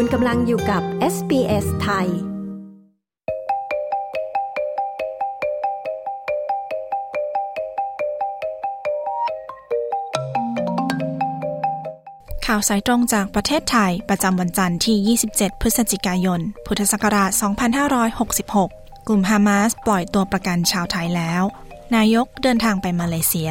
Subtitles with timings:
[0.00, 0.82] คุณกำลังอยู่กับ
[1.14, 2.08] SBS ไทย
[12.46, 17.30] ข่าวสายตรงจากประเทศไทย ประจำวันจันทร์ที่ 27 พฤศจิกายน พุทธศักราช
[18.18, 21.42] 2566 กลุ่มฮามาสปล่อยตัวประกันชาวไทยแล้ว
[21.96, 23.50] นายกเดินทางไปมาเลเซีย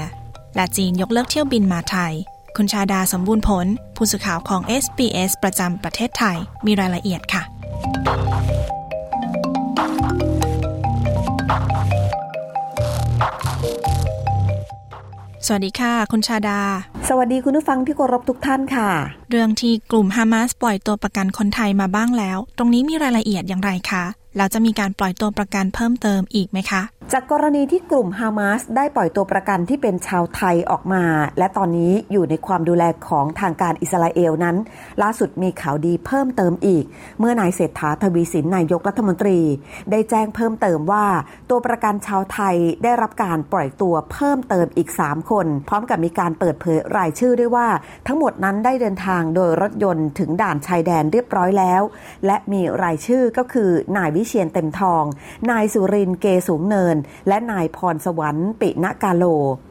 [0.56, 2.14] และจีนยกเลิกเที่ยวบินมาไทย
[2.58, 7.44] คุณชาดาสมบูรณ์ผล ผู้สื่อข่าวของ SBS ประจำประเทศไทย มีรายละเอียดค่ะ
[15.46, 16.60] สวัสดีค่ะ คุณชาดา
[17.10, 18.90] สวัสดีคุณผู้ฟังที่เคารพทุกท่านค่ะ
[19.30, 24.04] เรื่องที่กลุ่มฮามาสปล่อยตัวประกันคนไทยมาบ้างแล้ว ตรงนี้มีรายละเอียดอย่างไรคะ
[24.38, 26.82] แล้วจะมีการปล่อยตัวประกันเพิ่มเติมอีกไหมคะ
[27.14, 31.04] จากกรณีที่กลุ่มฮามาสได้ปล่อยตัวประกันที่เป็นชาวไทยออกมา
[31.38, 34.56] และตอนนี้อยู่ในความดูแลของทางการอิสราเอลนั้น
[35.02, 36.86] ล่าสุดมีข่าวดีเพิ่มเติมอีก
[37.20, 39.40] เมื่อนายเศรษฐาทวีสินนายกรัฐมนตรี
[39.92, 41.06] ได้แจ้งเพิ่มเติมว่า
[41.50, 47.68] ตัวประกันชาวไทยได้รับการปล่อยตัวเพิ่มเติมอีก 3 คน พร้อมกับมีการเปิดเผยรายชื่อด้วยว่า
[48.08, 51.82] ทั้งหมดนั้นได้เดินทางโดยรถยนต์ถึงด่านชายแดนเรียบร้อยแล้ว
[52.26, 55.04] และมีรายชื่อก็คือนายวิเชียนเต็มทอง
[55.52, 56.97] นายสุรินเกสูงเนิน
[57.28, 59.24] และนายพรสวรรค์ปิณกาโล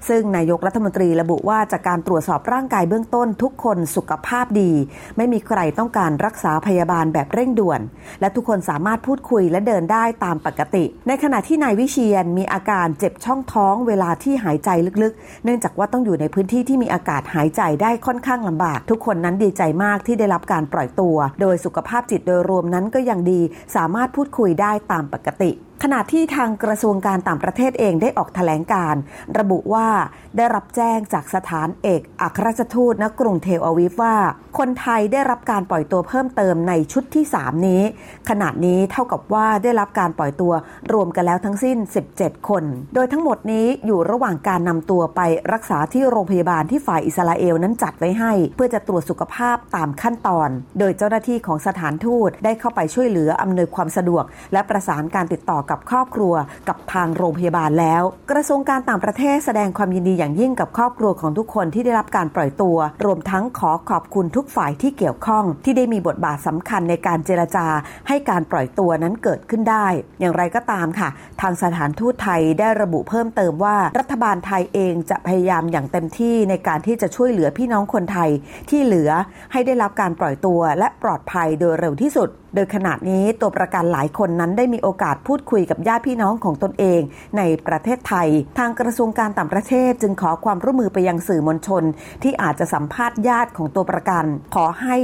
[0.09, 4.73] ซึ่งนายกรัฐมนตรีระบุว่าจากการตรวจสอบร่างกายเบื้องต้นทุกคนสุขภาพดี
[5.17, 7.81] ไม่มีใครต้องการรักษาพยาบาลแบบเร่งด่วน
[8.21, 14.71] และทุกคนสามารถพูดคุยและเดินได้ตามปกติ ในขณะที่นายวิเชียนมีอาการเจ็บช่องท้องเวลาที่หายใจ
[15.03, 23.41] ลึกๆ เนื่องจากว่าต้องอยู่ในพื้นที่ที่มีอากาศหายใจได้ค่อนข้างลำบาก ทุกคนนั้นดีใจมากที่ได้รับการปล่อยตัว โดยสุขภาพจิตโดยรวมนั้นก็ยังดี
[23.77, 25.51] สามารถพูดคุยได้ตามปกติ
[25.83, 28.95] ขณะที่ทางกระทรวงการต่างประเทศเองได้ออกแถลงการ
[29.39, 29.89] ระบุว่า
[30.37, 34.17] ได้รับแจ้งจากสถานเอกอัครราชทูตณกรุงเทลอาวิฟว่า
[34.59, 37.83] คนไทยได้รับการปล่อยตัวเพิ่มเติมในชุดที่ 3 นี้
[38.29, 40.53] ขณะนี้เท่ากับว่าได้รับการปล่อยตัว
[40.93, 41.77] รวมกันแล้วทั้งสิ้น
[42.13, 42.65] 17 คน
[42.95, 45.21] โดยทั้งหมดนี้อยู่ระหว่างการนำตัวไป
[45.53, 50.49] รักษาที่โรงพยาบาลที่ฝ่ายอิสราเอลนั้นจัดไว้ให้ เพื่อจะตรวจสุขภาพตามขั้นตอน
[50.79, 56.35] โดยเจ้าหน้าที่ของสถานทูตได้เข้าไปช่วยเหลืออำนวยความสะดวก และประสานการติดต่อกับครอบครัว
[56.69, 67.67] กับทางโรงพยาบาลแล้ว กระทรวงการต่างประเทศแสดงความยินดีอย่างยิ่งกับครอบครัวของทุกคนที่ได้รับการปล่อยตัว รวมทั้งขอขอบคุณทุกฝ่ายที่เกี่ยวข้อง ที่ได้มีบทบาทสำคัญในการเจรจา
[68.09, 69.87] ให้การปล่อยตัวนั้นเกิดขึ้นได้
[70.21, 71.09] อย่างไรก็ตามค่ะ
[71.41, 78.31] ทางสถานทูตไทยได้ระบุเพิ่มเติมว่ารัฐบาลไทยเองจะพยายามอย่างเต็มที่ในการที่จะช่วยเหลือพี่น้องคนไทย
[78.71, 79.11] ที่เหลือ
[79.53, 87.01] ให้ได้รับการปล่อยตัวและปลอดภัยโดยเร็วที่สุด โดยขณะนี้ตัวประกันหลายคนนั้นได้มีโอกาสพูดคุยกับญาติพี่น้องของตนเอง
[87.37, 88.29] ในประเทศไทย
[88.59, 91.83] ทางกระทรวงการต่างประเทศจึงขอความร่วมมือไปยังสื่อมวลชน
[92.23, 94.25] ที่อาจจะสัมภาษณ์ญาติของตัวประกัน
[94.55, 94.97] ขอให้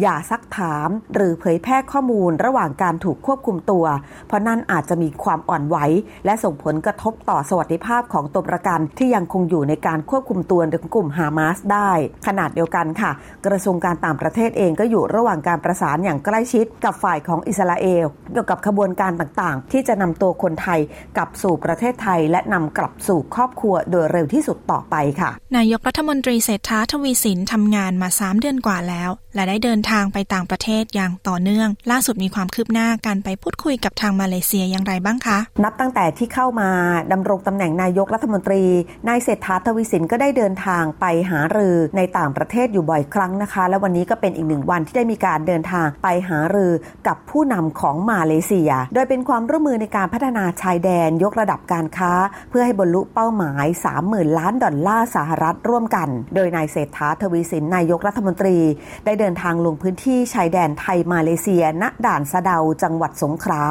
[0.00, 3.84] อย่าซักถาม หรือเผยแพร่ข้อมูลระหว่างการถูกควบคุมตัว
[4.26, 5.76] เพราะนั่นอาจจะมีความอ่อนไหว
[6.24, 11.90] และส่งผลกระทบต่อสวัสดิภาพของตัวประกันที่ยังคงอยู่ในการควบคุมตัวของกลุ่มฮามาสได้
[12.26, 13.10] ขนาดเดียวกันค่ะ
[13.46, 20.80] กระทรวงการต่างประเทศเองก็อยู่ระหว่างการประสานอย่างใกล้ชิดกับฝ่ายของอิสราเอลเกี่ยวกับขบวนการต่างๆ ที่จะนำตัวคนไทย
[21.16, 36.70] กลับสู่ประเทศไทย และนำกลับสู่ครอบครัวโดยเร็วที่สุดต่อไปค่ะ นายกรัฐมนตรีเศรษฐาทวีสินทำงานมา 3 เดือนกว่าแล้วและได้เดินทางไปต่างประเทศอย่างต่อเนื่อง ล่าสุดมีความคืบหน้าการไปพูดคุยกับทางมาเลเซียอย่างไรบ้างคะ นับตั้งแต่ที่เข้ามา
[37.12, 38.62] ดำรงตำแหน่งนายกรัฐมนตรี
[39.08, 46.72] นายเศรษฐาทวีสินก็ได้เดินทางไปหารือในต่างประเทศอยู่บ่อยครั้งนะคะ และวันนี้ก็เป็นอีกหนึ่งวันที่ได้มีการเดินทางไปหารือ
[47.06, 52.12] กับผู้นำของมาเลเซีย โดยเป็นความร่วมมือในการพัฒนาชายแดนยกระดับการค้า
[52.50, 53.66] เพื่อให้บรรลุเป้าหมาย
[54.02, 58.56] 30,000 ล้านดอลลาร์สหรัฐร่วมกัน โดยนายเศรษฐาทวีสินนายกรัฐมนตรี
[59.04, 63.62] ได้เดินทางลงพื้นที่ชายแดนไทยมาเลเซีย ณ ด่านสะเดา จังหวัดสงขลา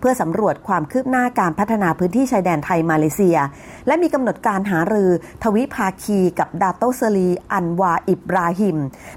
[0.00, 3.38] เพื่อสำรวจความคืบหน้าการพัฒนาพื้นที่ชายแดนไทยมาเลเซีย
[3.86, 5.10] และมีกำหนดการหารือ
[5.42, 8.76] ทวิภาคีกับดาโตเซลี อันวาอิบราฮิม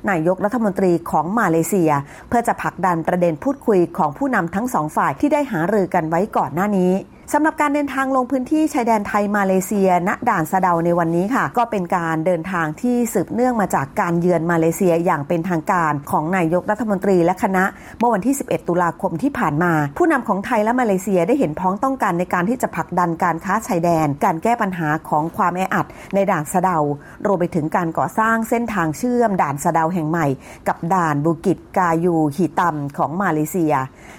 [0.10, 1.92] นายกรัฐมนตรีของมาเลเซีย
[2.27, 6.92] เพื่อจะผลักดันประเด็นพูดคุยของผู้นำทั้งสองฝ่ายที่ได้หารือกันไว้ก่อนหน้านี้
[7.33, 17.63] สำหรับการเดินทางลงพื้นที่ชายแดนไทยมาเลเซีย ณ ด่านสะเดาในวันนี้ค่ะ ก็เป็นการเดินทางที่สืบเนื่องมาจากการเยือนมาเลเซียอย่างเป็นทางการของนายกรัฐมนตรีและคณะ
[18.00, 25.86] เมื่อวันที่ 11 ตุลาคมที่ผ่านมา ผู้นำของไทยและมาเลเซียได้เห็นพ้องต้องกันในการที่จะผลักดันการค้าชายแดน การแก้ปัญหาของความแออัด
[26.16, 26.78] ในด่านสะเดา
[27.25, 30.28] รวมไปถึงการก่อสร้างเส้นทางเชื่อมด่านสะเดาแห่งใหม่
[30.68, 33.74] กับด่านบุกิจกายูฮีตัมของมาเลเซีย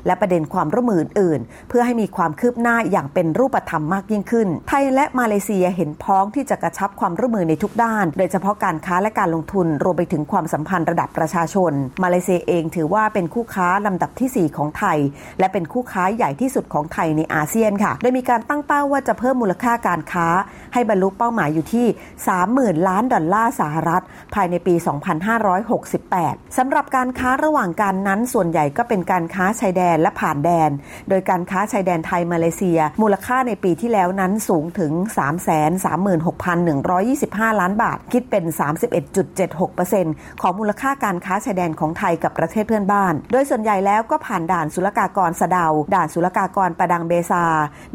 [0.06, 11.72] และประเด็นความร่วมมืออื่นๆเพื่อให้มีความคืบหน้าอย่างอย่างเป็นรูปธรรมมากยิ่งขึ้น ไทยและมาเลเซียเห็นพ้องที่จะกระชับความร่วมมือในทุกด้าน โดยเฉพาะการค้าและการลงทุนรวมไปถึงความสัมพันธ์ระดับประชาชน
[12.02, 14.98] มาเลเซียเองถือว่าเป็นคู่ค้าลำดับที่ 4 ของไทย
[15.38, 20.26] และเป็นคู่ค้าใหญ่ที่สุดของไทยในอาเซียนค่ะ โดยมีการตั้งเป้าว่าจะเพิ่มมูลค่าการค้า
[20.74, 21.86] ให้บรรลุเป้าหมายอยู่ที่
[22.36, 24.02] 30,000 ล้านดอลลาร์สหรัฐ
[24.34, 24.74] ภายในปี
[25.86, 30.70] 2568สำหรับการค้าระหว่างกันนั้นส่วนใหญ่ก็เป็นการค้าชายแดนและผ่านแดน
[31.08, 34.92] โดยการค้าชายแดนไทยมาเลเซียมูลค่าในปีที่แล้วนั้นสูงถึง
[36.06, 38.44] 336,125 ล้านบาท คิดเป็น
[39.62, 47.44] 31.76%ของมูลค่าการค้าชายแดนของไทยกับประเทศเพื่อนบ้าน โดยส่วนใหญ่แล้วก็ผ่านด่านศุลกากรสะเดา ด่านศุลกากรประดังเบซา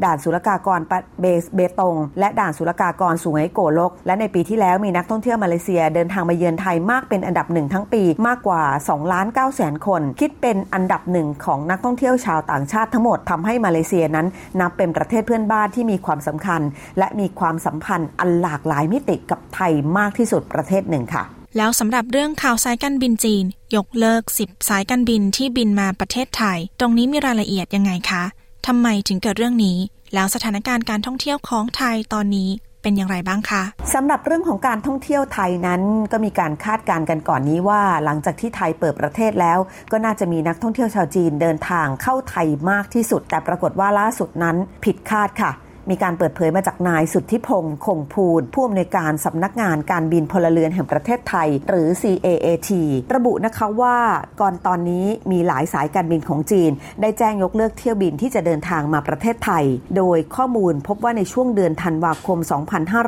[0.03, 0.79] ด่านศุลกากร
[1.21, 14.27] เบเบตง และด่านศุลกากรสุไหงโกลก และในปีที่แล้วมีนักท่องเที่ยวมาเลเซียเดินทางมาเยือนไทยมากเป็นอันดับหนึ่งทั้งปีมากกว่า2ล้าน9แสนคน คิดเป็นอันดับหนึ่งของนักท่องเที่ยวชาวต่างชาติทั้งหมดทำให้มาเลเซียนั้น
[14.61, 16.61] นับเป็นประเทศเพื่อนบ้านที่มีความสำคัญ
[16.97, 21.23] และมีความสัมพันธ์อันหลากหลายมิติกับไทยมากที่สุดประเทศหนึ่งค่ะ
[21.57, 23.43] แล้วสำหรับเรื่องข่าวสายการบินจีน
[23.75, 28.23] ยกเลิก 10 สายการบินที่บินมาประเทศไทย ตรงนี้มีรายละเอียดยังไงคะ
[28.67, 29.77] ทำไมถึงเกิดเรื่องนี้
[30.13, 32.49] แล้วสถานการณ์การท่องเที่ยวของไทยตอนนี้
[32.81, 33.63] เป็นอย่างไรบ้างคะ
[33.93, 35.81] สำหรับเรื่องของการท่องเที่ยวไทยนั้น
[36.11, 39.59] ก็มีการคาดการณ์กันก่อนนี้ว่า หลังจากที่ไทยเปิดประเทศแล้ว
[39.91, 45.51] ก็น่าจะมีนักท่องเที่ยวชาวจีนเดินทางเข้าไทยมากที่สุด แต่ปรากฏว่าล่าสุดนั้นผิดคาดค่ะ
[45.89, 52.69] มีการเปิดเผยมาจากนายสุทธิพงศ์คงภูลผู้อำนวยการสำนักงานการบินพลเรือนแห่งประเทศไทย หรือ CAAT
[53.15, 53.97] ระบุนะคะว่า
[54.41, 59.65] ก่อนตอนนี้มีหลายสายการบินของจีน ได้แจ้งยกเลิกเที่ยวบินที่จะเดินทางมาประเทศไทย
[59.97, 62.39] โดยข้อมูลพบว่าในช่วงเดือนธันวาคม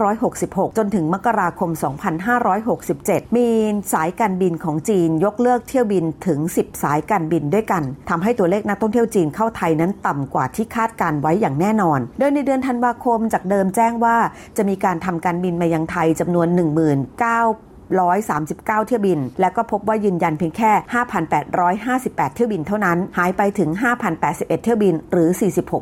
[0.06, 1.70] 2566 จนถึงมกราคม
[2.54, 3.48] 2567 มี
[3.94, 14.18] สายการบินของจีนยกเลิกเที่ยวบินถึง 10 สายการบินด้วยกันทำให้ตัวเลขนักท่องเที่ยวจีนเข้าไทยนั้นต่ำกว่าที่คาดการไว้อย่างแน่นอน โดยในเดือนธันวาคมจากเดิมแจ้งว่า
[14.58, 16.48] จะมีการทำการบินมายังไทยจำนวน
[17.98, 20.72] 739 เที่ยวบิน และก็พบว่ายืนยันเพียงแค่
[21.54, 23.70] 5,858 เที่ยวบินเท่านั้น หายไปถึง
[24.18, 25.30] 5,081 เที่ยวบินหรือ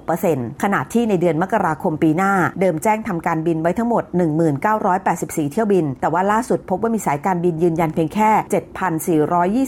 [0.05, 4.03] 46%ขณะที่ในเดือนมกราคมปีหน้า เดิมแจ้งทำการบินไว้ทั้งหมด
[4.77, 8.31] 1984 เที่ยวบิน แต่ว่าล่าสุดพบว่ามีสายการบินยืนยันเพียงแค่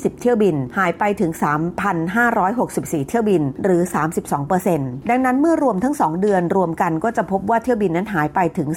[0.02, 1.32] 7,420 เที่ยวบิน หายไปถึง
[2.20, 3.82] 3,564 เที่ยวบินหรือ
[4.46, 8.70] 32%ดังนั้นเมื่อรวมทั้ง 2 เดือนรวมกันก็จะพบว่าเที่ยวบินนั้นหายไปถึง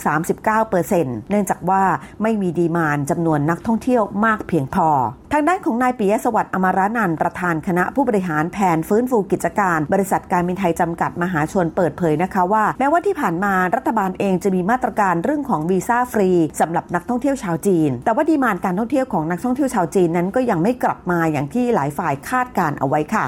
[0.61, 1.83] 39%เนื่องจากว่า
[2.23, 4.89] ไม่มี demand จำนวนนักท่องเที่ยวมากเพียงพอ
[5.35, 16.31] ทางด้านของนายปิยสวัสดิ์ อัมระนันทน์ประธานคณะผู้บริหารแผนฟื้นฟูกิจการ บริษัทการบินไทยจำกัดมหาชนเปิดเผยนะคะว่า แม้ว่าที่ผ่านมารัฐบาลเองจะมีมาตรการเรื่องของวีซ่าฟรี
[16.61, 23.25] สำหรับนักท่องเที่ยวชาวจีน แต่ว่า demand การท่องเที่ยวของนักท่องเที่ยวชาวจีนนั้นก็ยังไม่กลับมาอย่างที่หลายฝ่ายคาดการณ์เอาไว้ค่ะ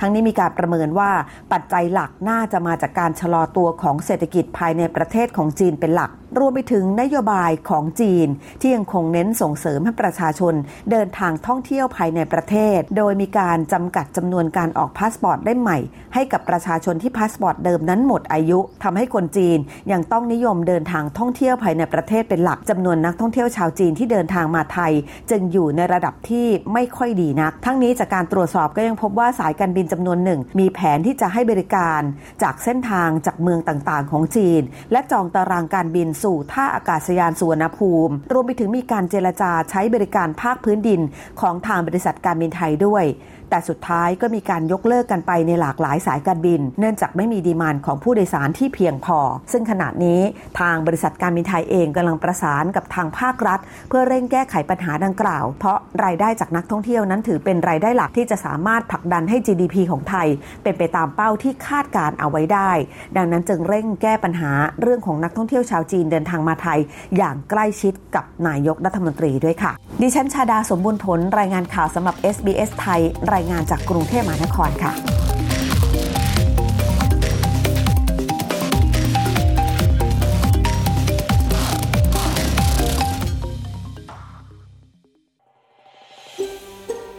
[0.00, 1.10] ทั้งนี้มีการประเมินว่า
[1.52, 8.28] ปัจจัยหลักน่าจะมาจากการชะลอตัวของเศรษฐกิจภายในประเทศของจีนเป็นหลัก รวมไปถึงนโยบายของจีน
[8.60, 10.54] ที่ยังคงเน้นส่งเสริมให้ประชาชน
[10.90, 15.78] เดินทางท่องเที่ยวภายในประเทศ โดยมีการจำกัดจำนวนการออกพาสปอร์ตเล่มใหม่
[16.14, 19.58] ให้กับประชาชนที่พาสปอร์ตเดิมนั้นหมดอายุทำให้คนจีน
[19.92, 24.92] ยังต้องนิยมเดินทางท่องเที่ยวภายในประเทศเป็นหลักจำนวนนักท่องเที่ยวชาวจีนที่เดินทางมาไทย
[25.30, 32.00] จึงอยู่ในระดับที่ไม่ค่อยดีนัก ทั้งนี้จากการตรวจสอบก็ยังพบว่าสายการบินจำนวนหนึ่ง มีแผนที่จะให้บริการ
[32.42, 34.62] จากเส้นทางจากเมืองต่างๆ ของจีน
[34.92, 41.00] และจองตารางการบินสู่ท่าอากาศยานสุวรรณภูมิ รวมไปถึงมีการเจรจาใช้บริการภาคพื้นดิน
[41.40, 43.04] ของทางบริษัทการบินไทยด้วย
[43.50, 49.18] แต่สุดท้ายก็มีการยกเลิกกันไปในหลากหลายสายการบิน เนื่องจากไม่มีดีมานของผู้โดยสารที่เพียงพอ
[49.52, 50.20] ซึ่งขณะนี้
[50.60, 60.28] ทางบริษัทการบินไทยเองกำลังประสานกับทางภาครัฐ เพื่อเร่งแก้ไขปัญหาดังกล่าว เพราะรายได้จากนักท่องเที่ยวนั้นถือเป็นรายได้หลักที่จะสามารถผลักดันให้ GDP ของไทย
[60.62, 62.70] เป็นไปตามเป้าที่คาดการเอาไว้ได้
[63.16, 64.50] ดังนั้นจึงเร่งแก้ปัญหา
[64.82, 66.80] เรื่องของนักท่องเที่ยวชาวจีนเดินทางมาไทย
[67.16, 73.00] อย่างใกล้ชิดกับนายกรัฐมนตรีด้วยค่ะ ดิฉันชาดาสมบูรณ์ผลรายงานข่าวสำหรับ SBS ไทย
[73.38, 74.92] รายงานจากกรุงเทพมหานครค่ะ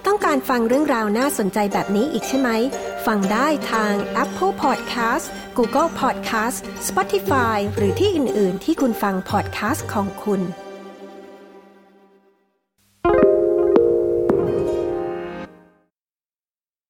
[0.05, 2.49] ต้องการฟังเรื่องราวน่าสนใจแบบนี้อีกใช่ไหม
[3.05, 5.25] ฟังได้ทาง Apple Podcast
[5.57, 6.57] Google Podcast
[6.87, 10.41] Spotify หรือที่อื่น ๆ ที่คุณฟัง podcast ของคุณ